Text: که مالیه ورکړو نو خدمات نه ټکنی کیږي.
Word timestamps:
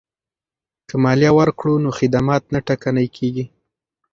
که 0.87 0.95
مالیه 1.03 1.31
ورکړو 1.39 1.73
نو 1.83 1.89
خدمات 1.99 2.43
نه 2.53 2.59
ټکنی 2.67 3.07
کیږي. 3.15 3.45